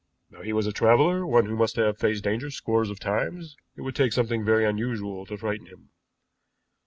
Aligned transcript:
Now 0.31 0.41
he 0.41 0.51
was 0.51 0.65
a 0.65 0.71
traveler, 0.71 1.27
one 1.27 1.45
who 1.45 1.55
must 1.55 1.75
have 1.75 1.99
faced 1.99 2.23
danger 2.23 2.49
scores 2.49 2.89
of 2.89 2.99
times; 2.99 3.55
it 3.75 3.81
would 3.83 3.95
take 3.95 4.13
something 4.13 4.43
very 4.43 4.65
unusual 4.65 5.27
to 5.27 5.37
frighten 5.37 5.67
him." 5.67 5.89